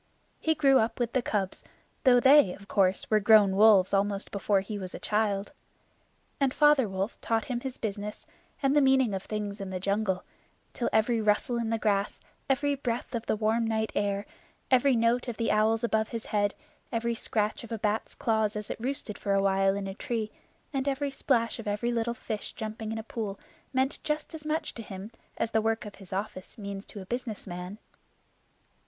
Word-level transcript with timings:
He 0.39 0.55
grew 0.55 0.79
up 0.79 0.99
with 0.99 1.13
the 1.13 1.21
cubs, 1.21 1.63
though 2.05 2.19
they, 2.19 2.55
of 2.55 2.67
course, 2.67 3.07
were 3.11 3.19
grown 3.19 3.55
wolves 3.55 3.93
almost 3.93 4.31
before 4.31 4.61
he 4.61 4.79
was 4.79 4.95
a 4.95 4.99
child. 4.99 5.51
And 6.39 6.51
Father 6.55 6.89
Wolf 6.89 7.21
taught 7.21 7.45
him 7.45 7.59
his 7.59 7.77
business, 7.77 8.25
and 8.63 8.75
the 8.75 8.81
meaning 8.81 9.13
of 9.13 9.21
things 9.21 9.61
in 9.61 9.69
the 9.69 9.79
jungle, 9.79 10.23
till 10.73 10.89
every 10.91 11.21
rustle 11.21 11.57
in 11.59 11.69
the 11.69 11.77
grass, 11.77 12.19
every 12.49 12.73
breath 12.73 13.13
of 13.13 13.27
the 13.27 13.35
warm 13.35 13.67
night 13.67 13.91
air, 13.93 14.25
every 14.71 14.95
note 14.95 15.27
of 15.27 15.37
the 15.37 15.51
owls 15.51 15.83
above 15.83 16.09
his 16.09 16.25
head, 16.25 16.55
every 16.91 17.13
scratch 17.13 17.63
of 17.63 17.71
a 17.71 17.77
bat's 17.77 18.15
claws 18.15 18.55
as 18.55 18.71
it 18.71 18.79
roosted 18.81 19.19
for 19.19 19.35
a 19.35 19.43
while 19.43 19.75
in 19.75 19.85
a 19.85 19.93
tree, 19.93 20.31
and 20.73 20.87
every 20.87 21.11
splash 21.11 21.59
of 21.59 21.67
every 21.67 21.91
little 21.91 22.15
fish 22.15 22.53
jumping 22.53 22.91
in 22.91 22.97
a 22.97 23.03
pool 23.03 23.39
meant 23.71 23.99
just 24.03 24.33
as 24.33 24.45
much 24.47 24.73
to 24.73 24.81
him 24.81 25.11
as 25.37 25.51
the 25.51 25.61
work 25.61 25.85
of 25.85 25.93
his 26.01 26.11
office 26.11 26.57
means 26.57 26.87
to 26.87 27.01
a 27.01 27.05
business 27.05 27.45
man. 27.45 27.77